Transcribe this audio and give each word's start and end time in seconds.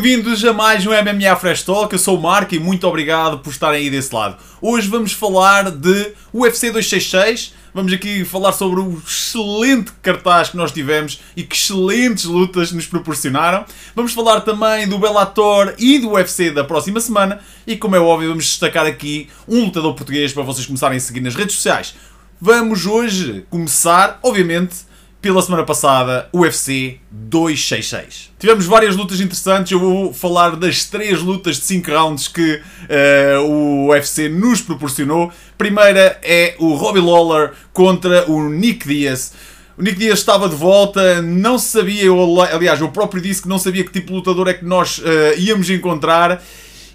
Bem-vindos 0.00 0.42
a 0.46 0.54
mais 0.54 0.86
um 0.86 0.92
MMA 0.92 1.36
Fresh 1.36 1.62
Talk, 1.62 1.92
eu 1.92 1.98
sou 1.98 2.16
o 2.16 2.22
Marco 2.22 2.54
e 2.54 2.58
muito 2.58 2.88
obrigado 2.88 3.40
por 3.40 3.50
estarem 3.50 3.80
aí 3.82 3.90
desse 3.90 4.14
lado. 4.14 4.38
Hoje 4.58 4.88
vamos 4.88 5.12
falar 5.12 5.70
de 5.70 6.14
UFC 6.32 6.68
266, 6.68 7.52
vamos 7.74 7.92
aqui 7.92 8.24
falar 8.24 8.52
sobre 8.52 8.80
o 8.80 8.98
excelente 9.06 9.92
cartaz 10.00 10.48
que 10.48 10.56
nós 10.56 10.72
tivemos 10.72 11.20
e 11.36 11.42
que 11.42 11.54
excelentes 11.54 12.24
lutas 12.24 12.72
nos 12.72 12.86
proporcionaram. 12.86 13.66
Vamos 13.94 14.14
falar 14.14 14.40
também 14.40 14.88
do 14.88 14.98
Bellator 14.98 15.74
e 15.78 15.98
do 15.98 16.12
UFC 16.12 16.50
da 16.50 16.64
próxima 16.64 16.98
semana 16.98 17.38
e 17.66 17.76
como 17.76 17.94
é 17.94 18.00
óbvio 18.00 18.30
vamos 18.30 18.46
destacar 18.46 18.86
aqui 18.86 19.28
um 19.46 19.66
lutador 19.66 19.92
português 19.92 20.32
para 20.32 20.42
vocês 20.42 20.64
começarem 20.64 20.96
a 20.96 21.00
seguir 21.00 21.20
nas 21.20 21.34
redes 21.34 21.56
sociais. 21.56 21.94
Vamos 22.40 22.86
hoje 22.86 23.44
começar, 23.50 24.18
obviamente, 24.22 24.76
pela 25.20 25.42
semana 25.42 25.64
passada, 25.64 26.28
UFC 26.32 26.98
266. 27.10 28.30
Tivemos 28.38 28.64
várias 28.64 28.96
lutas 28.96 29.20
interessantes, 29.20 29.72
eu 29.72 29.78
vou 29.78 30.14
falar 30.14 30.56
das 30.56 30.84
três 30.84 31.20
lutas 31.20 31.56
de 31.56 31.64
5 31.64 31.90
rounds 31.90 32.28
que 32.28 32.54
uh, 32.54 33.40
o 33.42 33.88
UFC 33.88 34.28
nos 34.28 34.62
proporcionou. 34.62 35.30
Primeira 35.58 36.18
é 36.22 36.54
o 36.58 36.74
Robbie 36.74 37.00
Lawler 37.00 37.52
contra 37.72 38.30
o 38.30 38.48
Nick 38.48 38.88
Diaz. 38.88 39.34
O 39.76 39.82
Nick 39.82 39.98
Diaz 39.98 40.18
estava 40.18 40.48
de 40.48 40.56
volta, 40.56 41.20
não 41.20 41.58
sabia, 41.58 42.04
eu, 42.04 42.40
aliás, 42.40 42.80
eu 42.80 42.88
próprio 42.88 43.22
disse 43.22 43.42
que 43.42 43.48
não 43.48 43.58
sabia 43.58 43.84
que 43.84 43.92
tipo 43.92 44.08
de 44.08 44.14
lutador 44.14 44.48
é 44.48 44.54
que 44.54 44.64
nós 44.64 44.98
uh, 44.98 45.02
íamos 45.38 45.68
encontrar 45.68 46.42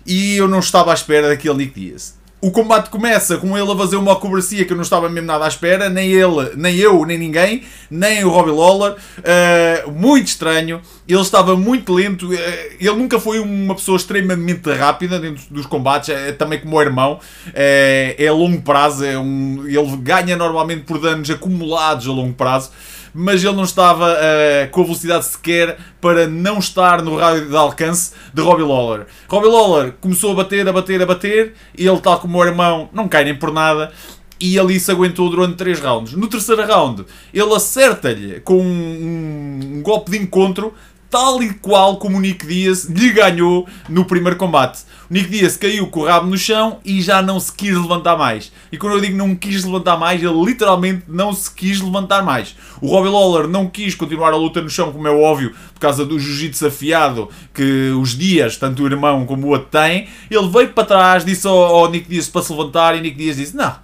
e 0.05 0.35
eu 0.35 0.47
não 0.47 0.59
estava 0.59 0.91
à 0.91 0.93
espera 0.93 1.27
daquele 1.27 1.57
Nick 1.57 1.79
Diaz. 1.79 2.15
O 2.45 2.51
combate 2.51 2.91
começa 2.91 3.39
com 3.39 3.57
ele 3.57 3.71
a 3.71 3.75
fazer 3.75 3.95
uma 3.95 4.13
acrobacia 4.13 4.63
que 4.65 4.71
eu 4.71 4.77
não 4.77 4.83
estava 4.83 5.09
mesmo 5.09 5.25
nada 5.25 5.45
à 5.45 5.47
espera, 5.47 5.89
nem 5.89 6.11
ele, 6.11 6.51
nem 6.55 6.75
eu, 6.75 7.03
nem 7.03 7.17
ninguém, 7.17 7.63
nem 7.89 8.23
o 8.23 8.29
Robbie 8.29 8.51
Lawler. 8.51 8.97
Uh, 9.17 9.91
muito 9.91 10.27
estranho, 10.27 10.79
ele 11.07 11.21
estava 11.21 11.57
muito 11.57 11.91
lento. 11.91 12.27
Uh, 12.27 12.37
ele 12.79 12.95
nunca 12.97 13.19
foi 13.19 13.39
uma 13.39 13.73
pessoa 13.73 13.95
extremamente 13.95 14.71
rápida 14.71 15.19
dentro 15.19 15.43
dos 15.49 15.65
combates, 15.65 16.09
é, 16.09 16.33
também 16.33 16.59
como 16.59 16.77
o 16.77 16.81
irmão. 16.83 17.19
É, 17.51 18.15
é 18.19 18.27
a 18.27 18.33
longo 18.33 18.61
prazo, 18.61 19.03
é 19.03 19.17
um, 19.17 19.63
ele 19.65 19.97
ganha 19.97 20.35
normalmente 20.35 20.83
por 20.83 20.99
danos 20.99 21.27
acumulados 21.31 22.07
a 22.07 22.11
longo 22.11 22.33
prazo 22.33 22.69
mas 23.17 23.41
ele 23.41 23.55
não 23.55 23.63
estava 23.63 24.11
uh, 24.11 24.69
com 24.71 24.81
a 24.81 24.83
velocidade 24.83 25.23
sequer 25.23 25.77
para 26.01 26.27
não 26.27 26.59
estar 26.59 27.01
no 27.01 27.15
rádio 27.15 27.47
de 27.47 27.55
alcance 27.55 28.11
de 28.33 28.41
Robbie 28.41 28.63
Lawler. 28.63 29.07
Robbie 29.29 29.47
Lawler 29.47 29.93
começou 30.01 30.33
a 30.33 30.35
bater, 30.35 30.67
a 30.67 30.73
bater, 30.73 31.01
a 31.01 31.05
bater, 31.05 31.53
e 31.77 31.87
ele, 31.87 31.99
tal 32.01 32.19
como 32.19 32.37
o 32.37 32.43
irmão, 32.43 32.89
não 32.91 33.07
cai 33.07 33.23
nem 33.23 33.33
por 33.33 33.53
nada. 33.53 33.93
E 34.37 34.59
ali 34.59 34.77
se 34.81 34.91
aguentou 34.91 35.29
durante 35.29 35.55
3 35.55 35.79
rounds. 35.79 36.13
No 36.13 36.27
terceiro 36.27 36.61
round, 36.67 37.05
ele 37.33 37.55
acerta-lhe 37.55 38.41
com 38.41 38.59
um, 38.59 39.59
um 39.77 39.81
golpe 39.81 40.11
de 40.11 40.17
encontro, 40.17 40.73
tal 41.09 41.41
e 41.41 41.53
qual 41.53 41.97
como 41.97 42.17
o 42.17 42.21
Nick 42.21 42.45
Diaz 42.45 42.85
lhe 42.85 43.11
ganhou 43.11 43.67
no 43.87 44.05
primeiro 44.05 44.37
combate. 44.37 44.83
O 45.09 45.13
Nick 45.13 45.29
Diaz 45.29 45.55
caiu 45.55 45.87
com 45.87 46.01
o 46.01 46.05
rabo 46.05 46.27
no 46.27 46.37
chão 46.37 46.79
e 46.83 47.01
já 47.01 47.21
não 47.21 47.39
se 47.39 47.51
quis 47.53 47.75
levantar 47.77 48.17
mais. 48.17 48.51
E 48.71 48.77
quando 48.77 48.93
eu 48.93 49.01
digo 49.01 49.15
não 49.15 49.35
quis 49.35 49.63
levantar 49.63 49.97
mais, 49.97 50.21
ele 50.23 50.43
literalmente 50.43 51.03
não 51.07 51.31
se 51.31 51.53
quis 51.53 51.79
levantar 51.79 52.23
mais. 52.23 52.55
O 52.81 52.87
Robbie 52.87 53.09
Lawler 53.09 53.47
não 53.47 53.67
quis 53.67 53.93
continuar 53.93 54.33
a 54.33 54.37
luta 54.37 54.61
no 54.61 54.69
chão, 54.69 54.91
como 54.91 55.07
é 55.07 55.11
óbvio, 55.11 55.53
por 55.73 55.79
causa 55.79 56.05
do 56.05 56.19
jiu-jitsu 56.19 56.67
afiado 56.67 57.29
que 57.53 57.91
os 57.91 58.17
Dias, 58.17 58.57
tanto 58.57 58.83
o 58.83 58.87
irmão 58.87 59.25
como 59.25 59.47
o 59.47 59.49
outro, 59.51 59.69
têm. 59.69 60.07
Ele 60.29 60.47
veio 60.49 60.69
para 60.69 60.85
trás, 60.85 61.23
disse 61.23 61.47
ao, 61.47 61.89
Nick 61.89 62.09
Diaz 62.09 62.27
para 62.27 62.41
se 62.41 62.51
levantar 62.51 62.95
e 62.97 63.01
Nick 63.01 63.15
Diaz 63.15 63.37
disse: 63.37 63.55
Não, 63.55 63.75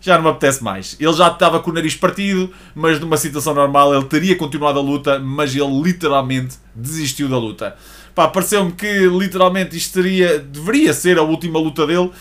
já 0.00 0.16
não 0.16 0.24
me 0.24 0.30
apetece 0.30 0.62
mais. 0.64 0.96
Ele 0.98 1.12
já 1.12 1.28
estava 1.28 1.60
com 1.60 1.70
o 1.70 1.74
nariz 1.74 1.94
partido, 1.94 2.50
mas 2.74 2.98
numa 2.98 3.16
situação 3.16 3.54
normal 3.54 3.94
ele 3.94 4.04
teria 4.04 4.36
continuado 4.36 4.78
a 4.78 4.82
luta, 4.82 5.18
mas 5.18 5.54
ele 5.54 5.82
literalmente 5.82 6.56
desistiu 6.74 7.28
da 7.28 7.38
luta. 7.38 7.76
Pá, 8.14 8.26
pareceu-me 8.26 8.72
que 8.72 9.06
literalmente 9.06 9.76
isto 9.76 10.02
deveria 10.02 10.92
ser 10.92 11.18
a 11.18 11.22
última 11.22 11.58
luta 11.58 11.86
dele. 11.86 12.06
Uh, 12.08 12.12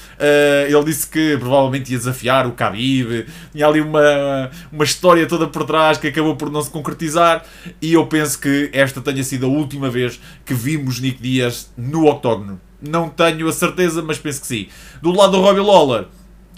ele 0.68 0.84
disse 0.86 1.08
que 1.08 1.36
provavelmente 1.38 1.92
ia 1.92 1.98
desafiar 1.98 2.46
o 2.46 2.52
Khabib, 2.52 3.26
tinha 3.52 3.68
ali 3.68 3.82
uma, 3.82 4.50
uma 4.72 4.84
história 4.84 5.26
toda 5.26 5.48
por 5.48 5.66
trás 5.66 5.98
que 5.98 6.08
acabou 6.08 6.36
por 6.36 6.52
não 6.52 6.62
se 6.62 6.70
concretizar. 6.70 7.44
E 7.82 7.94
eu 7.94 8.06
penso 8.06 8.40
que 8.40 8.70
esta 8.72 9.02
tenha 9.02 9.24
sido 9.24 9.48
a 9.48 9.50
última 9.50 9.90
vez 9.90 10.20
que 10.46 10.54
vimos 10.54 11.00
Nick 11.00 11.22
Dias 11.22 11.72
no 11.76 12.08
octógono. 12.08 12.62
Não 12.82 13.10
tenho 13.10 13.48
a 13.48 13.52
certeza, 13.52 14.02
mas 14.02 14.18
penso 14.18 14.42
que 14.42 14.48
sim. 14.48 14.68
Do 15.02 15.12
lado 15.12 15.32
do 15.34 15.42
Robbie 15.42 15.60
Lawler 15.60 16.06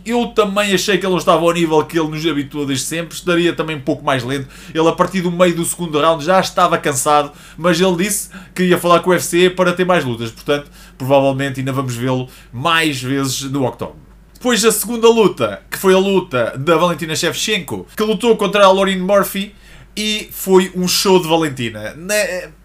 eu 0.05 0.27
também 0.27 0.73
achei 0.73 0.97
que 0.97 1.05
ele 1.05 1.11
não 1.11 1.19
estava 1.19 1.41
ao 1.41 1.51
nível 1.51 1.83
que 1.83 1.99
ele 1.99 2.09
nos 2.09 2.25
habituou 2.25 2.65
desde 2.65 2.85
sempre, 2.85 3.15
estaria 3.15 3.53
também 3.53 3.75
um 3.75 3.81
pouco 3.81 4.03
mais 4.03 4.23
lento. 4.23 4.47
Ele, 4.73 4.87
a 4.87 4.91
partir 4.91 5.21
do 5.21 5.31
meio 5.31 5.55
do 5.55 5.65
segundo 5.65 5.99
round, 5.99 6.23
já 6.23 6.39
estava 6.39 6.77
cansado, 6.77 7.31
mas 7.57 7.79
ele 7.79 7.95
disse 7.95 8.29
que 8.53 8.63
ia 8.63 8.77
falar 8.77 8.99
com 8.99 9.09
o 9.09 9.13
UFC 9.13 9.49
para 9.49 9.73
ter 9.73 9.85
mais 9.85 10.03
lutas, 10.03 10.31
portanto, 10.31 10.69
provavelmente 10.97 11.59
ainda 11.59 11.71
vamos 11.71 11.95
vê-lo 11.95 12.27
mais 12.51 13.01
vezes 13.01 13.43
no 13.43 13.65
octógono. 13.65 13.99
Depois 14.33 14.65
a 14.65 14.71
segunda 14.71 15.07
luta, 15.07 15.61
que 15.69 15.77
foi 15.77 15.93
a 15.93 15.99
luta 15.99 16.57
da 16.57 16.75
Valentina 16.75 17.15
Shevchenko, 17.15 17.85
que 17.95 18.03
lutou 18.03 18.35
contra 18.35 18.65
a 18.65 18.71
Lauren 18.71 18.97
Murphy 18.97 19.53
e 19.95 20.29
foi 20.31 20.71
um 20.75 20.87
show 20.87 21.21
de 21.21 21.27
Valentina. 21.27 21.95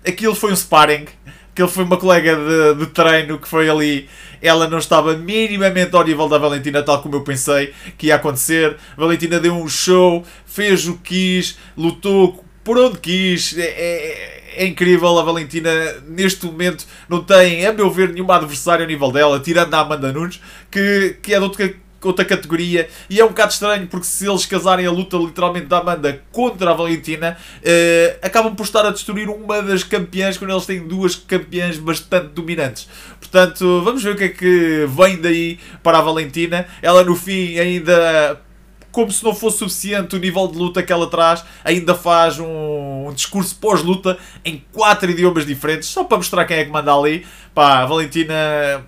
Aquilo 0.07 0.35
foi 0.35 0.53
um 0.53 0.57
sparring 0.57 1.05
que 1.57 1.63
ele 1.63 1.71
foi 1.71 1.85
uma 1.85 1.97
colega 1.97 2.37
de, 2.37 2.85
de, 2.85 2.87
treino 2.93 3.39
que 3.39 3.49
foi 3.49 3.69
ali. 3.69 4.07
Ela 4.43 4.69
não 4.69 4.77
estava 4.77 5.17
minimamente 5.17 5.97
ao 5.97 6.05
nível 6.05 6.29
da 6.29 6.37
Valentina, 6.37 6.83
tal 6.83 7.01
como 7.01 7.17
eu 7.17 7.23
pensei 7.23 7.73
que 7.97 8.09
ia 8.09 8.17
acontecer. 8.17 8.77
Valentina 8.95 9.41
deu 9.41 9.55
um 9.55 9.67
show, 9.67 10.23
fez 10.45 10.87
o 10.87 10.99
que 10.99 11.41
quis, 11.41 11.59
lutou 11.75 12.45
por 12.63 12.79
onde 12.79 12.99
quis. 12.99 13.57
É, 13.57 13.63
é, 13.63 14.43
é, 14.57 14.67
incrível. 14.67 15.19
A 15.19 15.23
Valentina, 15.23 15.71
neste 16.07 16.45
momento, 16.45 16.85
não 17.09 17.25
tem, 17.25 17.65
a 17.65 17.73
meu 17.73 17.91
ver, 17.91 18.13
nenhuma 18.13 18.37
adversária 18.37 18.85
ao 18.85 18.89
nível 18.89 19.11
dela, 19.11 19.41
tirando 19.41 19.73
a 19.73 19.81
Amanda 19.81 20.13
Nunes, 20.13 20.39
que, 20.71 21.17
que 21.23 21.33
é 21.33 21.39
de 21.39 21.43
outro 21.43 21.57
outra 22.03 22.25
categoria 22.25 22.89
e 23.09 23.19
é 23.19 23.25
um 23.25 23.29
bocado 23.29 23.53
estranho 23.53 23.87
porque 23.87 24.07
se 24.07 24.29
eles 24.29 24.47
casarem 24.47 24.87
a 24.87 24.91
luta 24.91 25.17
literalmente 25.17 25.67
da 25.67 25.79
Amanda 25.79 26.23
contra 26.31 26.71
a 26.71 26.75
Valentina 26.75 27.37
uh, 27.59 28.19
acabam 28.23 28.55
por 28.55 28.65
estar 28.65 28.85
a 28.87 28.91
destruir 28.91 29.29
uma 29.29 29.63
das 29.63 29.83
campeãs 29.83 30.39
quando 30.39 30.53
eles 30.53 30.67
têm 30.67 30.87
duas 30.87 31.15
campeãs 31.15 31.79
bastante 31.79 32.29
dominantes. 32.29 32.89
Portanto 33.19 33.83
vamos 33.83 34.03
ver 34.03 34.15
o 34.15 34.17
que 34.17 34.25
é 34.25 34.29
que 34.29 34.87
vem 34.89 35.21
daí 35.21 35.59
para 35.83 35.99
a 35.99 36.03
Valentina. 36.03 36.67
Ela 36.83 37.03
no 37.05 37.17
fim 37.17 37.59
ainda 37.59 38.41
como 38.97 39.13
se 39.13 39.23
não 39.23 39.35
fosse 39.35 39.59
suficiente 39.59 40.17
o 40.17 40.19
nível 40.19 40.49
de 40.49 40.57
luta 40.57 40.83
que 40.83 40.91
ela 40.91 41.07
traz, 41.07 41.45
ainda 41.63 41.95
faz 41.95 42.39
um, 42.39 43.09
um 43.09 43.13
discurso 43.13 43.55
pós-luta 43.57 44.17
em 44.43 44.65
quatro 44.73 45.11
idiomas 45.11 45.45
diferentes, 45.45 45.87
só 45.87 46.03
para 46.03 46.17
mostrar 46.17 46.47
quem 46.47 46.57
é 46.57 46.65
que 46.65 46.71
manda 46.71 46.95
ali. 46.95 47.27
Pá, 47.55 47.81
a 47.81 47.85
Valentina 47.85 48.35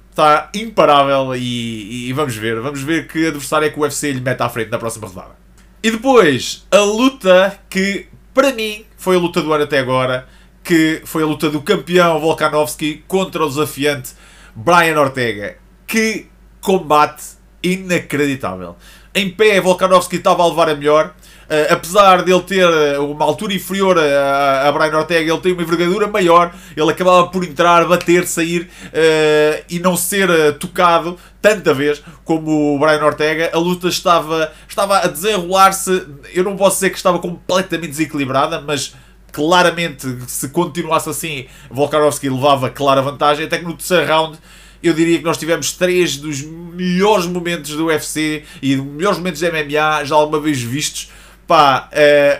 está 0.09 0.49
imparável 0.55 1.37
e, 1.37 2.09
e, 2.09 2.13
vamos 2.15 2.35
ver, 2.35 2.59
vamos 2.59 2.81
ver 2.81 3.07
que 3.07 3.27
adversário 3.27 3.67
é 3.67 3.71
que 3.71 3.79
o 3.79 3.83
UFC 3.83 4.11
lhe 4.11 4.21
mete 4.23 4.41
à 4.41 4.49
frente 4.49 4.71
na 4.71 4.79
próxima 4.79 5.07
rodada. 5.07 5.37
E 5.83 5.91
depois, 5.91 6.67
a 6.71 6.79
luta 6.79 7.61
que, 7.69 8.07
para 8.33 8.51
mim, 8.55 8.87
foi 8.97 9.17
a 9.17 9.19
luta 9.19 9.43
do 9.43 9.53
ano 9.53 9.65
até 9.65 9.79
agora, 9.79 10.27
que 10.65 11.03
foi 11.05 11.23
a 11.23 11.27
luta 11.27 11.51
do 11.51 11.61
campeão 11.61 12.19
Volkanovski 12.19 13.05
contra 13.07 13.45
o 13.45 13.49
desafiante 13.51 14.13
Brian 14.57 14.99
Ortega. 14.99 15.59
Que 15.87 16.29
combate 16.63 17.37
inacreditável. 17.63 18.75
Em 19.19 19.29
pé, 19.29 19.61
Volkanovski 19.61 20.15
estava 20.15 20.45
a 20.45 20.47
levar 20.47 20.69
a 20.69 20.77
melhor. 20.77 21.07
Uh, 21.07 21.73
apesar 21.73 22.23
de 22.23 22.31
ele 22.31 22.43
ter 22.43 22.69
eh, 22.69 22.99
uma 22.99 23.25
altura 23.25 23.53
inferior 23.53 23.99
a, 23.99 24.69
a 24.69 24.71
Brian 24.71 24.97
Ortega, 24.97 25.33
ele 25.33 25.41
tem 25.41 25.53
uma 25.55 25.63
envergadura 25.63 26.07
maior. 26.07 26.55
Ele 26.77 26.89
acabava 26.89 27.27
por 27.27 27.43
entrar, 27.43 27.85
bater, 27.89 28.29
sair 28.29 28.71
uh, 28.85 29.65
e 29.69 29.81
não 29.81 29.97
ser 29.97 30.57
tocado 30.59 31.19
tanta 31.43 31.75
vez 31.75 32.01
como 32.25 32.77
o 32.77 32.79
Brian 32.79 33.05
Ortega. 33.05 33.51
A 33.53 33.59
luta 33.59 33.89
estava, 33.89 34.53
estava 34.69 34.99
a 34.99 35.09
desenrolar-se. 35.09 36.07
Eu 36.33 36.45
não 36.45 36.57
posso 36.57 36.77
dizer 36.77 36.91
que 36.91 36.97
estava 36.97 37.19
completamente 37.19 37.91
desequilibrada, 37.91 38.61
mas 38.61 38.95
claramente, 39.33 40.07
se 40.29 40.51
continuasse 40.51 41.11
assim, 41.11 41.47
Volkanovski 41.69 42.29
levava 42.29 42.71
clara 42.71 43.03
vantagem. 43.03 43.47
Até 43.47 43.59
que 43.59 43.65
no 43.65 43.75
terceiro 43.75 44.07
round 44.07 44.39
eu 44.83 44.93
diria 44.95 45.19
que 45.19 45.25
nós 45.25 45.39
tivemos 45.39 45.73
três 45.73 46.17
dos 46.17 46.43
melhores 46.43 47.27
momentos 47.27 47.73
do 47.73 47.87
UFC 47.87 48.45
e 48.63 48.77
dos 48.77 48.85
melhores 48.85 49.19
momentos 49.19 49.41
da 49.41 49.51
MMA 49.51 50.05
já 50.05 50.15
alguma 50.15 50.41
vez 50.41 50.61
vistos. 50.61 51.11
Pá, 51.47 51.89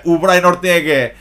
uh, 0.05 0.13
o 0.13 0.19
Brian 0.19 0.47
Ortega 0.47 1.15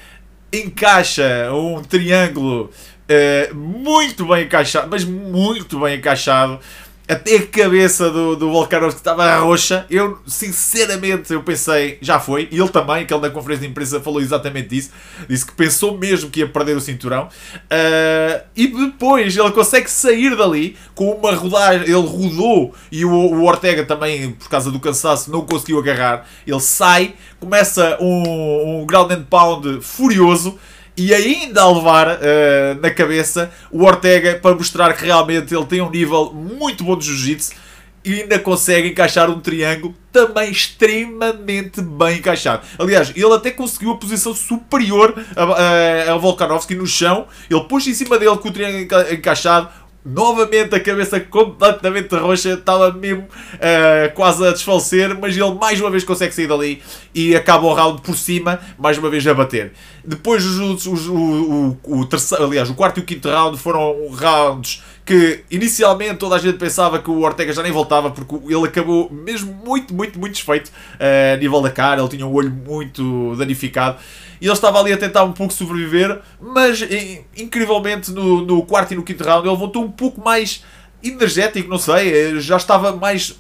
encaixa 0.52 1.52
um 1.54 1.82
triângulo 1.82 2.66
uh, 3.10 3.56
muito 3.56 4.26
bem 4.26 4.46
encaixado, 4.46 4.88
mas 4.90 5.04
muito 5.04 5.80
bem 5.80 5.98
encaixado 5.98 6.60
até 7.08 7.38
a 7.38 7.48
cabeça 7.48 8.10
do, 8.10 8.36
do 8.36 8.52
Volkanovski 8.52 9.00
estava 9.00 9.38
roxa. 9.38 9.86
Eu, 9.90 10.20
sinceramente, 10.28 11.32
eu 11.32 11.42
pensei, 11.42 11.98
já 12.02 12.20
foi. 12.20 12.50
E 12.52 12.60
ele 12.60 12.68
também, 12.68 13.06
que 13.06 13.14
ele 13.14 13.22
na 13.22 13.30
conferência 13.30 13.66
de 13.66 13.72
imprensa 13.72 14.02
falou 14.02 14.20
exatamente 14.20 14.78
isso. 14.78 14.92
Disse 15.30 15.46
que 15.46 15.54
pensou 15.54 15.98
mesmo 15.98 16.30
que 16.30 16.42
ia 16.42 16.48
perder 16.48 16.76
o 16.76 16.82
cinturão. 16.82 17.30
Uh, 17.56 18.44
e 18.56 18.68
depois 18.68 19.38
ele 19.38 19.52
consegue 19.52 19.90
sair 19.90 20.36
dali 20.36 20.76
com 20.94 21.12
uma 21.12 21.34
rodagem. 21.34 21.84
Ele 21.84 21.94
rodou 21.94 22.76
e 22.92 23.06
o, 23.06 23.12
o 23.12 23.46
Ortega 23.46 23.86
também, 23.86 24.32
por 24.32 24.50
causa 24.50 24.70
do 24.70 24.80
cansaço, 24.80 25.32
não 25.32 25.46
conseguiu 25.46 25.80
agarrar. 25.80 26.26
Ele 26.46 26.60
sai, 26.60 27.14
começa 27.40 27.98
um, 28.02 28.82
um 28.82 28.86
ground 28.86 29.12
and 29.12 29.24
pound 29.24 29.82
furioso 29.82 30.60
e 30.98 31.14
ainda 31.14 31.62
a 31.62 31.72
levar 31.72 32.08
uh, 32.08 32.82
na 32.82 32.90
cabeça 32.90 33.52
o 33.72 33.84
Ortega 33.84 34.40
para 34.42 34.56
mostrar 34.56 34.94
que 34.96 35.06
realmente 35.06 35.54
ele 35.54 35.66
tem 35.66 35.80
um 35.80 35.92
nível 35.92 36.34
muito 36.34 36.84
bom 36.84 36.98
de 36.98 37.06
jiu-jitsu 37.06 37.54
e 38.04 38.22
ainda 38.22 38.40
consegue 38.40 38.88
encaixar 38.88 39.30
um 39.30 39.40
triângulo 39.40 39.94
também 40.14 40.50
extremamente 40.50 41.82
bem 41.82 42.18
encaixado. 42.18 42.66
Aliás, 42.80 43.12
ele 43.16 43.34
até 43.34 43.52
conseguiu 43.52 43.92
a 43.92 43.98
posição 43.98 44.34
superior 44.34 45.14
a, 45.36 45.44
a, 45.44 46.14
a 46.14 46.18
Volkanovski 46.18 46.74
no 46.74 46.88
chão. 46.88 47.28
Ele 47.50 47.62
pôs 47.66 47.86
em 47.86 47.94
cima 47.94 48.18
dele 48.18 48.38
com 48.38 48.48
o 48.48 48.52
triângulo 48.52 49.12
encaixado. 49.12 49.68
Novamente 50.06 50.74
a 50.74 50.80
cabeça 50.80 51.20
completamente 51.20 52.16
roxa, 52.16 52.54
estava 52.54 52.94
mesmo 52.94 53.24
uh, 53.24 54.16
quase 54.16 54.48
a 54.48 54.52
desfalecer, 54.52 55.14
mas 55.20 55.36
ele 55.36 55.54
mais 55.56 55.82
uma 55.82 55.92
vez 55.92 56.06
consegue 56.06 56.34
sair 56.34 56.48
dali 56.48 56.82
e 57.14 57.36
acaba 57.36 57.66
o 57.66 57.74
round 57.74 58.02
por 58.02 58.16
cima, 58.16 58.58
mais 58.80 58.98
uma 58.98 59.10
vez 59.10 59.28
a 59.28 59.34
bater. 59.34 59.74
Depois 60.08 60.46
os, 60.46 60.86
os, 60.88 61.08
o, 61.10 61.78
o, 61.84 62.00
o 62.00 62.06
terceiro, 62.06 62.46
aliás, 62.46 62.70
o 62.70 62.74
quarto 62.74 63.02
e 63.02 63.04
o 63.04 63.06
quinto 63.06 63.28
round 63.28 63.58
foram 63.58 64.08
rounds 64.10 64.82
que 65.06 65.44
inicialmente 65.52 66.16
toda 66.16 66.36
a 66.36 66.40
gente 66.40 66.58
pensava 66.58 67.00
que 67.00 67.10
o 67.10 67.22
Ortega 67.22 67.52
já 67.52 67.62
nem 67.62 67.74
voltava 67.74 68.10
porque 68.10 68.36
ele 68.54 68.66
acabou 68.66 69.10
mesmo 69.12 69.54
muito, 69.54 69.94
muito, 69.94 70.18
muito 70.18 70.34
desfeito 70.34 70.70
uh, 70.70 71.34
a 71.34 71.38
nível 71.38 71.62
da 71.62 71.70
cara, 71.70 72.00
ele 72.00 72.10
tinha 72.10 72.26
um 72.26 72.34
olho 72.34 72.50
muito 72.50 73.36
danificado. 73.36 73.98
E 74.40 74.46
ele 74.46 74.54
estava 74.54 74.80
ali 74.80 74.94
a 74.94 74.98
tentar 74.98 75.26
um 75.26 75.34
pouco 75.34 75.52
sobreviver, 75.52 76.22
mas 76.40 76.82
incrivelmente 77.36 78.12
no, 78.12 78.46
no 78.46 78.66
quarto 78.66 78.94
e 78.94 78.96
no 78.96 79.04
quinto 79.04 79.26
round 79.26 79.46
ele 79.46 79.58
voltou 79.58 79.84
um 79.84 79.92
pouco 79.92 80.22
mais 80.22 80.64
energético, 81.04 81.70
não 81.70 81.80
sei, 81.80 82.14
eh, 82.14 82.40
já 82.40 82.56
estava 82.58 82.96
mais 82.96 83.38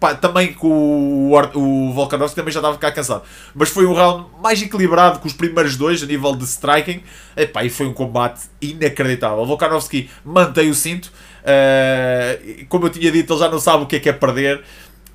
Pá, 0.00 0.14
também 0.14 0.52
com 0.52 0.68
o, 0.68 1.58
o 1.58 1.92
Volkanovski 1.92 2.36
também 2.36 2.52
já 2.52 2.60
estava 2.60 2.74
a 2.74 2.76
ficar 2.76 2.92
cansado. 2.92 3.22
Mas 3.54 3.68
foi 3.68 3.84
um 3.84 3.92
round 3.92 4.26
mais 4.40 4.62
equilibrado 4.62 5.18
que 5.18 5.26
os 5.26 5.32
primeiros 5.32 5.76
dois 5.76 6.02
a 6.02 6.06
nível 6.06 6.36
de 6.36 6.44
striking. 6.44 7.02
Epá, 7.36 7.64
e 7.64 7.70
foi 7.70 7.86
um 7.86 7.92
combate 7.92 8.42
inacreditável. 8.60 9.38
O 9.38 9.46
Volkanovski 9.46 10.08
mantém 10.24 10.70
o 10.70 10.74
cinto. 10.74 11.12
Uh, 11.42 12.66
como 12.68 12.86
eu 12.86 12.90
tinha 12.90 13.10
dito, 13.10 13.32
ele 13.32 13.40
já 13.40 13.48
não 13.48 13.58
sabe 13.58 13.84
o 13.84 13.86
que 13.86 13.96
é 13.96 14.00
que 14.00 14.08
é 14.08 14.12
perder. 14.12 14.62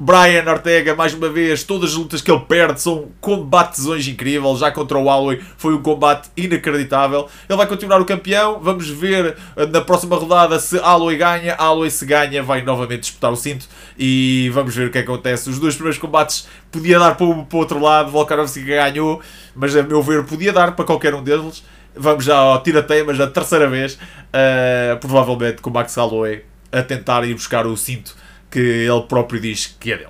Brian 0.04 0.44
Ortega, 0.52 0.94
mais 0.94 1.14
uma 1.14 1.30
vez, 1.30 1.64
todas 1.64 1.92
as 1.92 1.96
lutas 1.96 2.22
que 2.22 2.30
ele 2.30 2.42
perde 2.42 2.82
são 2.82 3.08
combatezões 3.22 4.06
incríveis. 4.06 4.60
Já 4.60 4.70
contra 4.70 4.98
o 4.98 5.10
Alloy 5.10 5.42
foi 5.56 5.74
um 5.74 5.82
combate 5.82 6.30
inacreditável. 6.36 7.30
Ele 7.48 7.56
vai 7.56 7.66
continuar 7.66 8.02
o 8.02 8.06
campeão. 8.06 8.60
Vamos 8.62 8.90
ver 8.90 9.38
eh, 9.56 9.66
na 9.66 9.80
próxima 9.80 10.18
rodada 10.18 10.60
se 10.60 10.78
Alloy 10.78 11.16
ganha. 11.16 11.56
Alloy, 11.56 11.90
se 11.90 12.06
ganha, 12.06 12.44
vai 12.44 12.62
novamente 12.62 13.00
disputar 13.00 13.32
o 13.32 13.38
cinto. 13.38 13.66
E 13.98 14.52
vamos 14.54 14.76
ver 14.76 14.90
o 14.90 14.92
que 14.92 14.98
acontece. 14.98 15.50
Os 15.50 15.58
dois 15.58 15.76
primeiros 15.76 15.98
combates 15.98 16.50
podia 16.70 17.00
dar 17.00 17.16
para 17.16 17.26
o, 17.26 17.46
para 17.46 17.56
o 17.56 17.60
outro 17.60 17.80
lado. 17.80 18.12
Volkanovski 18.12 18.62
ganhou, 18.62 19.22
mas 19.56 19.74
a 19.74 19.84
meu 19.84 20.04
ver 20.04 20.26
podia 20.26 20.52
dar 20.52 20.76
para 20.76 20.84
qualquer 20.84 21.16
um 21.16 21.24
deles. 21.24 21.64
Vamos 21.96 22.26
já 22.26 22.36
ao 22.36 22.62
tirateio, 22.62 23.06
mas 23.06 23.22
a 23.22 23.28
terceira 23.28 23.70
vez, 23.70 23.94
uh, 23.94 25.00
provavelmente 25.00 25.62
com 25.62 25.70
o 25.70 25.74
Max 25.74 25.96
a 25.98 26.84
tentar 26.84 27.24
ir 27.24 27.36
buscar 27.36 27.66
o 27.66 27.78
cinto 27.78 28.22
que 28.54 28.60
ele 28.60 29.02
próprio 29.10 29.42
diz 29.42 29.76
que 29.80 29.92
é 29.92 29.98
dele. 29.98 30.10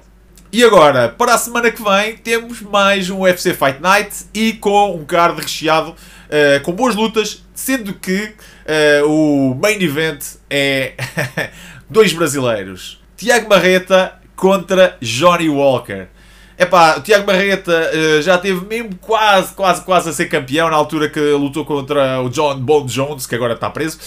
E 0.52 0.64
agora, 0.66 1.08
para 1.08 1.34
a 1.34 1.38
semana 1.38 1.72
que 1.72 1.82
vem, 1.82 2.18
temos 2.18 2.62
mais 2.62 3.10
um 3.10 3.22
UFC 3.22 3.54
Fight 3.54 3.80
Night 3.82 4.26
e 4.34 4.52
com 4.54 4.98
um 4.98 5.06
card 5.06 5.42
recheado 5.42 5.92
uh, 5.92 6.62
com 6.62 6.74
boas 6.74 6.94
lutas, 6.94 7.42
sendo 7.56 7.94
que 7.94 8.34
uh, 9.02 9.08
o 9.08 9.56
main 9.56 9.82
event 9.82 10.22
é 10.50 10.94
dois 11.90 12.12
brasileiros. 12.12 13.02
Tiago 13.16 13.48
Marreta 13.48 14.20
contra 14.36 14.98
Johnny 15.02 15.48
Walker. 15.48 16.08
Epá, 16.60 16.98
o 16.98 17.02
Tiago 17.02 17.26
Marreta 17.26 17.72
uh, 17.72 18.22
já 18.22 18.38
teve 18.38 18.66
mesmo 18.66 18.96
quase, 18.98 19.54
quase, 19.54 19.82
quase 19.84 20.10
a 20.10 20.14
ser 20.14 20.26
campeão 20.26 20.70
na 20.70 20.76
altura 20.76 21.08
que 21.08 21.20
lutou 21.20 21.64
contra 21.64 22.22
o 22.22 22.30
John 22.30 22.60
Bone 22.60 22.88
Jones, 22.88 23.26
que 23.26 23.36
agora 23.36 23.54
está 23.54 23.70
preso. 23.70 23.98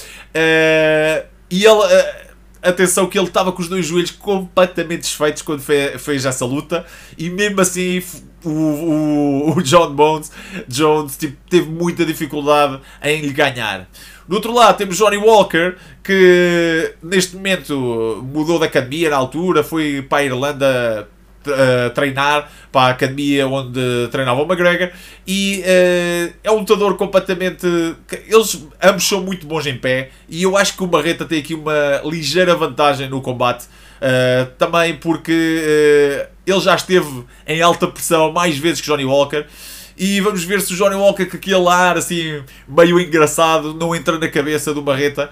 e 1.50 1.64
ele 1.64 2.25
atenção 2.68 3.06
que 3.06 3.18
ele 3.18 3.28
estava 3.28 3.52
com 3.52 3.62
os 3.62 3.68
dois 3.68 3.86
joelhos 3.86 4.10
completamente 4.10 5.00
desfeitos 5.00 5.42
quando 5.42 5.60
fez, 5.60 6.00
fez 6.02 6.24
essa 6.24 6.44
luta 6.44 6.84
e 7.16 7.30
mesmo 7.30 7.60
assim 7.60 8.02
o, 8.44 8.50
o, 8.50 9.56
o 9.56 9.62
John 9.62 9.94
Bones 9.94 10.30
Jones 10.68 11.16
tipo, 11.16 11.36
teve 11.48 11.68
muita 11.68 12.04
dificuldade 12.04 12.80
em 13.02 13.20
lhe 13.20 13.32
ganhar. 13.32 13.88
Do 14.28 14.34
outro 14.34 14.52
lado 14.52 14.76
temos 14.76 14.96
Johnny 14.96 15.16
Walker 15.16 15.76
que 16.02 16.94
neste 17.02 17.36
momento 17.36 18.24
mudou 18.24 18.58
de 18.58 18.64
academia 18.64 19.10
na 19.10 19.16
altura, 19.16 19.62
foi 19.62 20.02
para 20.02 20.18
a 20.18 20.24
Irlanda 20.24 21.08
uh, 21.50 21.90
treinar 21.90 22.50
para 22.70 22.88
a 22.88 22.90
academia 22.90 23.46
onde 23.46 24.08
treinava 24.10 24.40
o 24.40 24.44
McGregor 24.44 24.90
e 25.26 25.62
uh, 25.62 26.34
é 26.43 26.50
um 26.50 26.58
lutador 26.58 26.96
completamente. 26.96 27.66
Eles 28.28 28.66
ambos 28.82 29.08
são 29.08 29.22
muito 29.22 29.46
bons 29.46 29.66
em 29.66 29.76
pé 29.76 30.10
e 30.28 30.43
eu 30.43 30.56
acho 30.56 30.76
que 30.76 30.82
o 30.82 30.87
Barreta 30.87 31.25
tem 31.25 31.40
aqui 31.40 31.54
uma 31.54 32.00
ligeira 32.04 32.54
vantagem 32.54 33.08
no 33.08 33.20
combate. 33.20 33.66
Uh, 33.96 34.46
também 34.58 34.94
porque 34.96 36.28
ele 36.46 36.60
já 36.60 36.75
esteve 36.75 37.25
em 37.46 37.62
alta 37.62 37.87
pressão 37.87 38.31
mais 38.31 38.58
vezes 38.58 38.81
que 38.81 38.87
Johnny 38.87 39.04
Walker. 39.04 39.44
E 39.99 40.20
vamos 40.20 40.44
ver 40.44 40.60
se 40.60 40.75
o 40.75 40.76
Johnny 40.76 40.94
Walker, 40.94 41.25
com 41.25 41.38
aquele 41.38 41.66
ar 41.69 41.96
assim 41.96 42.42
meio 42.69 43.00
engraçado, 43.00 43.72
não 43.72 43.96
entra 43.96 44.19
na 44.19 44.28
cabeça 44.28 44.75
do 44.75 44.82
Barreta. 44.82 45.31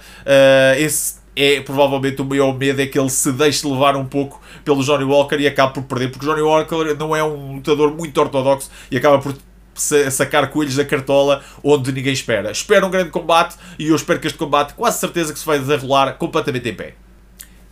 Esse 0.78 1.16
é 1.36 1.60
provavelmente 1.60 2.22
o 2.22 2.24
maior 2.24 2.56
medo 2.56 2.80
é 2.80 2.86
que 2.86 2.98
ele 2.98 3.10
se 3.10 3.32
deixe 3.32 3.66
levar 3.66 3.96
um 3.96 4.04
pouco 4.04 4.40
pelo 4.64 4.82
Johnny 4.82 5.04
Walker 5.04 5.36
e 5.36 5.46
acabe 5.46 5.74
por 5.74 5.82
perder, 5.84 6.10
porque 6.10 6.24
Johnny 6.24 6.42
Walker 6.42 6.94
não 6.98 7.14
é 7.14 7.22
um 7.24 7.56
lutador 7.56 7.94
muito 7.94 8.18
ortodoxo 8.20 8.70
e 8.90 8.96
acaba 8.96 9.18
por 9.18 9.34
sacar 9.74 10.48
coelhos 10.50 10.76
da 10.76 10.84
cartola 10.84 11.42
onde 11.62 11.90
ninguém 11.92 12.12
espera. 12.12 12.50
Espera 12.50 12.86
um 12.86 12.90
grande 12.90 13.10
combate 13.10 13.56
e 13.78 13.88
eu 13.88 13.96
espero 13.96 14.20
que 14.20 14.26
este 14.26 14.38
combate, 14.38 14.74
quase 14.74 15.00
certeza 15.00 15.32
que 15.32 15.38
se 15.38 15.46
vai 15.46 15.58
desenrolar 15.58 16.12
completamente 16.14 16.68
em 16.68 16.74
pé. 16.74 16.94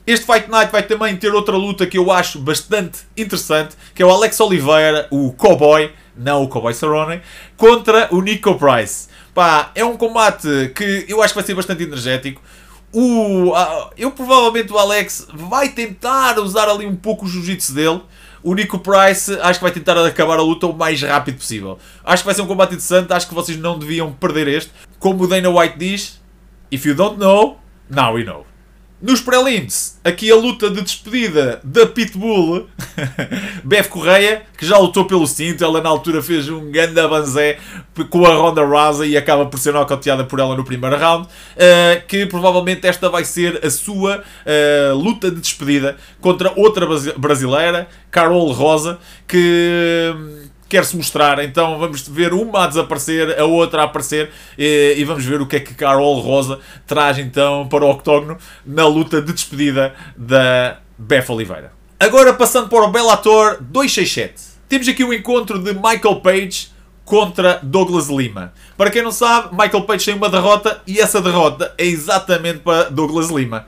Este 0.04 0.26
Fight 0.26 0.50
Night 0.50 0.72
vai 0.72 0.82
também 0.82 1.16
ter 1.16 1.32
outra 1.32 1.56
luta 1.56 1.86
que 1.86 1.96
eu 1.96 2.10
acho 2.10 2.40
bastante 2.40 3.02
interessante, 3.16 3.76
que 3.94 4.02
é 4.02 4.06
o 4.06 4.10
Alex 4.10 4.40
Oliveira, 4.40 5.06
o 5.12 5.32
Cowboy, 5.32 5.92
não 6.16 6.42
o 6.42 6.48
Cowboy 6.48 6.74
Cerrone, 6.74 7.20
contra 7.56 8.08
o 8.10 8.20
Nico 8.20 8.56
Price. 8.56 9.06
Pá, 9.32 9.70
é 9.76 9.84
um 9.84 9.96
combate 9.96 10.72
que 10.74 11.06
eu 11.08 11.22
acho 11.22 11.32
que 11.32 11.38
vai 11.38 11.46
ser 11.46 11.54
bastante 11.54 11.84
energético 11.84 12.42
o, 12.92 13.52
eu 13.96 14.10
provavelmente 14.10 14.72
o 14.72 14.78
Alex 14.78 15.26
vai 15.32 15.70
tentar 15.70 16.38
usar 16.38 16.68
ali 16.68 16.86
um 16.86 16.94
pouco 16.96 17.24
o 17.24 17.28
jiu-jitsu 17.28 17.74
dele. 17.74 18.02
O 18.42 18.54
Nico 18.54 18.78
Price 18.78 19.32
acho 19.40 19.60
que 19.60 19.64
vai 19.64 19.72
tentar 19.72 19.96
acabar 20.04 20.38
a 20.38 20.42
luta 20.42 20.66
o 20.66 20.76
mais 20.76 21.00
rápido 21.00 21.38
possível. 21.38 21.78
Acho 22.04 22.22
que 22.22 22.26
vai 22.26 22.34
ser 22.34 22.42
um 22.42 22.46
combate 22.46 22.74
interessante. 22.74 23.12
Acho 23.12 23.28
que 23.28 23.34
vocês 23.34 23.56
não 23.56 23.78
deviam 23.78 24.12
perder 24.12 24.48
este. 24.48 24.70
Como 24.98 25.24
o 25.24 25.26
Dana 25.26 25.48
White 25.48 25.78
diz: 25.78 26.20
If 26.70 26.84
you 26.84 26.94
don't 26.94 27.18
know, 27.18 27.58
now 27.88 28.14
we 28.14 28.24
know. 28.24 28.51
Nos 29.02 29.20
prelims, 29.20 29.98
aqui 30.04 30.30
a 30.30 30.36
luta 30.36 30.70
de 30.70 30.80
despedida 30.80 31.60
da 31.64 31.88
Pitbull, 31.88 32.68
Beth 33.64 33.88
Correia, 33.88 34.42
que 34.56 34.64
já 34.64 34.78
lutou 34.78 35.04
pelo 35.06 35.26
cinto, 35.26 35.64
ela 35.64 35.80
na 35.80 35.88
altura 35.88 36.22
fez 36.22 36.48
um 36.48 36.70
grande 36.70 36.94
banzé 37.08 37.58
com 38.08 38.24
a 38.24 38.32
Ronda 38.32 38.64
Rousey 38.64 39.10
e 39.10 39.16
acaba 39.16 39.46
por 39.46 39.58
ser 39.58 39.72
nocauteada 39.74 40.22
por 40.22 40.38
ela 40.38 40.56
no 40.56 40.64
primeiro 40.64 40.96
round, 40.96 41.26
uh, 41.26 42.06
que 42.06 42.26
provavelmente 42.26 42.86
esta 42.86 43.08
vai 43.08 43.24
ser 43.24 43.66
a 43.66 43.70
sua 43.70 44.22
uh, 44.22 44.94
luta 44.96 45.32
de 45.32 45.40
despedida 45.40 45.96
contra 46.20 46.52
outra 46.54 46.86
brasileira, 47.16 47.88
Carol 48.08 48.52
Rosa, 48.52 49.00
que 49.26 50.14
quer 50.72 50.86
se 50.86 50.96
mostrar. 50.96 51.44
Então 51.44 51.78
vamos 51.78 52.08
ver 52.08 52.32
uma 52.32 52.64
a 52.64 52.66
desaparecer, 52.66 53.38
a 53.38 53.44
outra 53.44 53.82
a 53.82 53.84
aparecer 53.84 54.30
e, 54.56 54.94
e, 54.96 55.04
vamos 55.04 55.22
ver 55.22 55.38
o 55.42 55.46
que 55.46 55.56
é 55.56 55.60
que 55.60 55.74
Carol 55.74 56.18
Rosa 56.20 56.58
traz 56.86 57.18
então 57.18 57.68
para 57.68 57.84
o 57.84 57.90
octógono 57.90 58.38
na 58.64 58.86
luta 58.86 59.20
de 59.20 59.34
despedida 59.34 59.94
da 60.16 60.78
Beth 60.96 61.28
Oliveira. 61.28 61.72
Agora 62.00 62.32
passando 62.32 62.70
para 62.70 62.84
o 62.84 62.90
Bellator 62.90 63.58
267. 63.60 64.34
Temos 64.66 64.88
aqui 64.88 65.04
o 65.04 65.12
encontro 65.12 65.58
de 65.58 65.74
Michael 65.74 66.20
Page 66.22 66.70
contra 67.04 67.60
Douglas 67.62 68.08
Lima. 68.08 68.54
Para 68.74 68.90
quem 68.90 69.02
não 69.02 69.12
sabe, 69.12 69.50
Michael 69.52 69.82
Page 69.82 70.06
tem 70.06 70.14
uma 70.14 70.30
derrota 70.30 70.80
e 70.86 70.98
essa 71.00 71.20
derrota 71.20 71.74
é 71.76 71.84
exatamente 71.84 72.60
para 72.60 72.84
Douglas 72.84 73.28
Lima. 73.28 73.66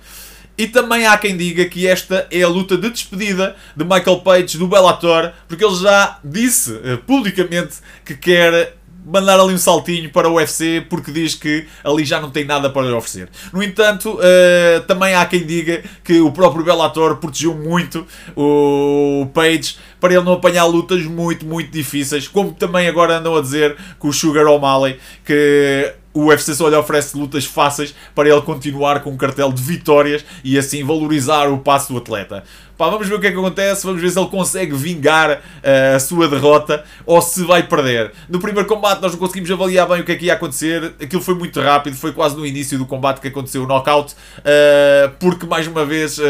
E 0.56 0.68
também 0.68 1.06
há 1.06 1.18
quem 1.18 1.36
diga 1.36 1.64
que 1.64 1.86
esta 1.86 2.26
é 2.30 2.42
a 2.42 2.48
luta 2.48 2.76
de 2.76 2.88
despedida 2.88 3.56
de 3.76 3.84
Michael 3.84 4.20
Page 4.20 4.56
do 4.56 4.68
Bellator, 4.68 5.32
porque 5.48 5.64
ele 5.64 5.74
já 5.74 6.18
disse 6.24 6.72
uh, 6.72 6.98
publicamente 7.06 7.76
que 8.04 8.14
quer 8.14 8.76
mandar 9.04 9.38
ali 9.38 9.52
um 9.52 9.58
saltinho 9.58 10.10
para 10.10 10.28
o 10.28 10.34
UFC 10.36 10.84
porque 10.88 11.12
diz 11.12 11.34
que 11.34 11.66
ali 11.84 12.04
já 12.04 12.20
não 12.20 12.30
tem 12.30 12.44
nada 12.44 12.70
para 12.70 12.86
lhe 12.86 12.92
oferecer. 12.92 13.28
No 13.52 13.62
entanto, 13.62 14.14
uh, 14.14 14.80
também 14.86 15.14
há 15.14 15.26
quem 15.26 15.44
diga 15.44 15.82
que 16.02 16.20
o 16.20 16.32
próprio 16.32 16.64
Bellator 16.64 17.16
protegeu 17.16 17.54
muito 17.54 18.06
o 18.34 19.28
Page 19.34 19.76
para 20.00 20.14
ele 20.14 20.22
não 20.22 20.34
apanhar 20.34 20.64
lutas 20.64 21.02
muito, 21.04 21.44
muito 21.44 21.70
difíceis, 21.70 22.26
como 22.28 22.52
também 22.52 22.88
agora 22.88 23.18
andam 23.18 23.36
a 23.36 23.40
dizer 23.40 23.76
com 23.98 24.08
o 24.08 24.12
Sugar 24.12 24.46
O'Malley 24.46 24.98
que 25.24 25.94
o 26.14 26.26
UFC 26.26 26.54
só 26.54 26.68
lhe 26.68 26.76
oferece 26.76 27.18
lutas 27.18 27.44
fáceis 27.44 27.92
para 28.14 28.28
ele 28.28 28.40
continuar 28.42 29.02
com 29.02 29.10
um 29.10 29.16
cartel 29.16 29.52
de 29.52 29.60
vitórias 29.60 30.24
e 30.44 30.56
assim 30.56 30.84
valorizar 30.84 31.48
o 31.48 31.58
passo 31.58 31.92
do 31.92 31.98
atleta. 31.98 32.44
Pá, 32.76 32.88
vamos 32.90 33.06
ver 33.06 33.14
o 33.14 33.20
que 33.20 33.28
é 33.28 33.30
que 33.30 33.38
acontece, 33.38 33.86
vamos 33.86 34.02
ver 34.02 34.10
se 34.10 34.18
ele 34.18 34.28
consegue 34.28 34.74
vingar 34.74 35.30
uh, 35.30 35.94
a 35.94 36.00
sua 36.00 36.26
derrota 36.26 36.84
ou 37.06 37.22
se 37.22 37.44
vai 37.44 37.62
perder. 37.62 38.10
No 38.28 38.40
primeiro 38.40 38.68
combate 38.68 39.00
nós 39.00 39.12
não 39.12 39.18
conseguimos 39.18 39.48
avaliar 39.48 39.86
bem 39.86 40.00
o 40.00 40.04
que 40.04 40.10
é 40.10 40.16
que 40.16 40.24
ia 40.26 40.34
acontecer, 40.34 40.92
aquilo 41.00 41.22
foi 41.22 41.36
muito 41.36 41.60
rápido, 41.60 41.96
foi 41.96 42.12
quase 42.12 42.36
no 42.36 42.44
início 42.44 42.76
do 42.76 42.84
combate 42.84 43.20
que 43.20 43.28
aconteceu 43.28 43.62
o 43.62 43.66
knockout, 43.66 44.14
uh, 44.14 45.08
porque 45.20 45.46
mais 45.46 45.68
uma 45.68 45.84
vez, 45.84 46.18
uh, 46.18 46.22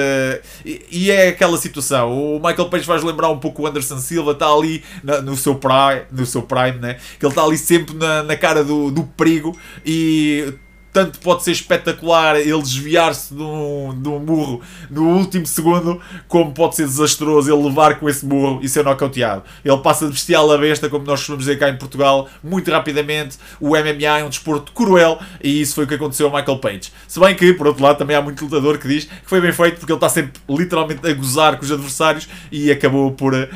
e, 0.66 0.84
e, 0.90 1.10
é 1.10 1.28
aquela 1.28 1.56
situação, 1.56 2.12
o 2.12 2.36
Michael 2.36 2.68
Page 2.68 2.84
faz 2.84 3.02
lembrar 3.02 3.30
um 3.30 3.38
pouco 3.38 3.62
o 3.62 3.66
Anderson 3.66 3.96
Silva, 3.96 4.32
está 4.32 4.46
ali 4.46 4.84
na, 5.02 5.22
no, 5.22 5.36
seu 5.36 5.54
prime, 5.54 6.02
no 6.12 6.26
seu 6.26 6.42
prime, 6.42 6.78
né? 6.78 6.98
que 7.18 7.24
ele 7.24 7.32
está 7.32 7.42
ali 7.42 7.56
sempre 7.56 7.94
na, 7.96 8.22
na 8.22 8.36
cara 8.36 8.62
do, 8.62 8.90
do 8.90 9.04
perigo 9.04 9.56
e 9.84 10.52
tanto 10.94 11.18
pode 11.18 11.42
ser 11.42 11.50
espetacular 11.50 12.36
ele 12.36 12.62
desviar-se 12.62 13.34
de 13.34 13.42
um, 13.42 14.00
de 14.00 14.08
um 14.08 14.20
murro 14.20 14.60
no 14.88 15.08
último 15.16 15.44
segundo, 15.44 16.00
como 16.28 16.52
pode 16.52 16.76
ser 16.76 16.84
desastroso 16.84 17.52
ele 17.52 17.64
levar 17.64 17.98
com 17.98 18.08
esse 18.08 18.24
murro 18.24 18.60
e 18.62 18.68
ser 18.68 18.84
nocauteado. 18.84 19.42
Ele 19.64 19.76
passa 19.78 20.06
de 20.06 20.12
bestial 20.12 20.50
a 20.52 20.56
besta, 20.56 20.88
como 20.88 21.04
nós 21.04 21.18
costumamos 21.18 21.46
dizer 21.46 21.58
cá 21.58 21.68
em 21.68 21.76
Portugal, 21.76 22.28
muito 22.44 22.70
rapidamente. 22.70 23.36
O 23.60 23.70
MMA 23.70 24.20
é 24.20 24.24
um 24.24 24.28
desporto 24.28 24.70
cruel 24.70 25.18
e 25.42 25.60
isso 25.60 25.74
foi 25.74 25.82
o 25.82 25.86
que 25.88 25.94
aconteceu 25.94 26.28
ao 26.28 26.32
Michael 26.32 26.58
Page. 26.58 26.92
Se 27.08 27.18
bem 27.18 27.34
que, 27.34 27.52
por 27.54 27.66
outro 27.66 27.82
lado, 27.82 27.98
também 27.98 28.14
há 28.14 28.22
muito 28.22 28.44
lutador 28.44 28.78
que 28.78 28.86
diz 28.86 29.06
que 29.06 29.10
foi 29.24 29.40
bem 29.40 29.52
feito 29.52 29.80
porque 29.80 29.90
ele 29.90 29.96
está 29.96 30.08
sempre 30.08 30.40
literalmente 30.48 31.04
a 31.04 31.12
gozar 31.12 31.56
com 31.56 31.64
os 31.64 31.72
adversários 31.72 32.28
e 32.52 32.70
acabou 32.70 33.10
por 33.10 33.34
uh, 33.34 33.48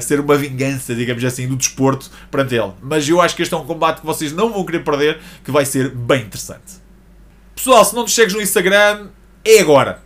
ser 0.00 0.20
uma 0.20 0.36
vingança, 0.36 0.94
digamos 0.94 1.24
assim, 1.24 1.48
do 1.48 1.56
desporto 1.56 2.08
perante 2.30 2.54
ele. 2.54 2.70
Mas 2.80 3.08
eu 3.08 3.20
acho 3.20 3.34
que 3.34 3.42
este 3.42 3.52
é 3.52 3.56
um 3.56 3.66
combate 3.66 3.98
que 3.98 4.06
vocês 4.06 4.32
não 4.32 4.52
vão 4.52 4.64
querer 4.64 4.84
perder, 4.84 5.18
que 5.42 5.50
vai 5.50 5.64
ser 5.64 5.90
bem 5.90 6.22
interessante. 6.22 6.67
Pessoal, 7.58 7.84
se 7.84 7.92
não 7.92 8.02
nos 8.02 8.14
segues 8.14 8.34
no 8.34 8.40
Instagram, 8.40 9.08
é 9.44 9.58
agora. 9.58 10.00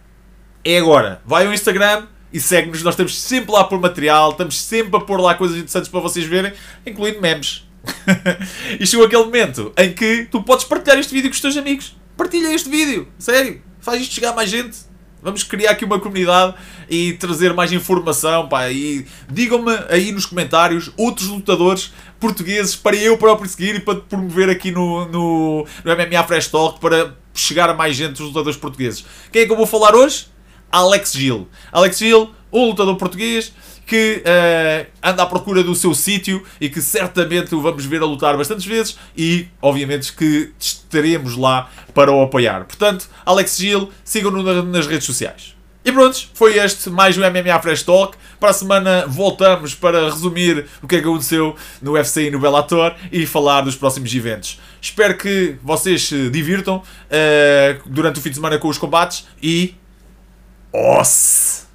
É 0.65 0.79
agora. 0.79 1.21
Vai 1.23 1.47
ao 1.47 1.53
Instagram 1.53 2.07
e 2.33 2.41
segue-nos. 2.41 2.83
Nós 2.83 2.95
estamos 2.95 3.21
sempre 3.21 3.53
lá 3.53 3.61
a 3.61 3.65
pôr 3.65 3.79
material, 3.79 4.31
estamos 4.31 4.59
sempre 4.59 4.97
a 4.97 5.01
pôr 5.01 5.21
lá 5.21 5.35
coisas 5.35 5.59
interessantes 5.59 5.91
para 5.91 6.01
vocês 6.01 6.25
verem, 6.25 6.55
incluindo 6.87 7.21
memes. 7.21 7.69
e 8.81 8.87
chegou 8.87 9.05
aquele 9.05 9.25
momento 9.25 9.71
em 9.77 9.93
que 9.93 10.27
tu 10.31 10.43
podes 10.43 10.65
partilhar 10.65 10.99
este 10.99 11.13
vídeo 11.13 11.29
com 11.29 11.35
os 11.35 11.41
teus 11.43 11.55
amigos. 11.59 11.95
Partilha 12.17 12.55
este 12.55 12.71
vídeo, 12.71 13.07
sério. 13.19 13.61
Faz 13.81 14.01
isto 14.01 14.15
chegar 14.15 14.31
a 14.31 14.35
mais 14.35 14.49
gente. 14.49 14.79
Vamos 15.21 15.43
criar 15.43 15.73
aqui 15.73 15.85
uma 15.85 16.01
comunidade 16.01 16.55
e 16.89 17.13
trazer 17.13 17.53
mais 17.53 17.71
informação, 17.71 18.49
pá. 18.49 18.71
E 18.71 19.07
digam-me 19.31 19.73
aí 19.91 20.11
nos 20.11 20.25
comentários 20.25 20.91
outros 20.97 21.29
lutadores 21.29 21.93
portugueses 22.19 22.75
para 22.75 22.97
eu 22.97 23.19
próprio 23.19 23.47
seguir 23.47 23.75
e 23.75 23.81
para 23.81 24.01
promover 24.01 24.49
aqui 24.49 24.71
no, 24.71 25.07
no, 25.09 25.67
no 25.85 25.97
MMA 25.97 26.25
Fresh 26.25 26.49
Talk 26.49 26.81
para 26.81 27.21
chegar 27.35 27.69
a 27.69 27.75
mais 27.75 27.97
gente 27.97 28.23
os 28.23 28.29
lutadores 28.29 28.59
portugueses. 28.59 29.05
Quem 29.31 29.43
é 29.43 29.47
que 29.47 29.53
eu 29.53 29.57
vou 29.57 29.67
falar 29.67 29.95
hoje? 29.95 30.27
Alex 30.71 31.13
Gil. 31.13 31.49
Alex 31.71 31.99
Gil, 31.99 32.31
um 32.53 32.67
lutador 32.67 32.97
português 32.97 33.53
que 33.87 34.23
uh, 34.25 34.87
anda 35.03 35.23
à 35.23 35.27
procura 35.27 35.63
do 35.63 35.75
seu 35.75 35.95
sítio 35.95 36.43
e 36.61 36.71
que 36.71 36.81
certamente 36.81 37.55
o 37.55 37.61
vamos 37.61 37.85
ver 37.85 38.01
a 38.01 38.07
lutar 38.07 38.37
bastantes 38.37 38.65
vezes 38.65 38.97
e, 39.17 39.49
obviamente, 39.61 40.13
que 40.13 40.53
estaremos 40.59 41.37
lá 41.37 41.71
para 41.93 42.11
o 42.11 42.23
apoiar. 42.23 42.65
Portanto, 42.65 43.09
Alex 43.27 43.59
Gil, 43.59 43.91
sigam-no 44.05 44.63
nas 44.63 44.87
redes 44.87 45.05
sociais. 45.05 45.55
E 45.85 45.91
pronto, 45.91 46.29
foi 46.35 46.59
este 46.59 46.89
mais 46.89 47.19
um 47.19 47.23
MMA 47.23 47.61
Fresh 47.61 47.83
Talk. 47.83 48.17
Para 48.39 48.51
a 48.51 48.53
semana 48.53 49.05
voltamos 49.09 49.75
para 49.75 50.05
resumir 50.05 50.67
o 50.81 50.87
que 50.87 50.95
é 50.95 51.01
que 51.01 51.09
aconteceu 51.09 51.57
no 51.81 51.93
UFC 51.93 52.29
e 52.29 52.31
no 52.31 52.39
Bellator 52.39 52.95
e 53.11 53.27
falar 53.27 53.63
dos 53.63 53.75
próximos 53.75 54.15
eventos. 54.15 54.61
Espero 54.81 55.17
que 55.17 55.57
vocês 55.61 56.07
se 56.07 56.31
divirtam 56.31 56.77
uh, 56.77 57.83
durante 57.85 58.21
o 58.21 58.23
fim 58.23 58.29
de 58.29 58.37
semana 58.37 58.59
com 58.59 58.69
os 58.69 58.79
combates 58.79 59.27
e. 59.43 59.75
Os! 60.73 61.72